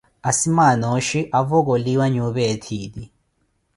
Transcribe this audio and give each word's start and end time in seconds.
Asimaana 0.29 0.85
ooxhi 0.95 1.21
avokoliwa 1.39 2.05
nyuupa 2.13 2.41
ethiiti. 2.53 3.03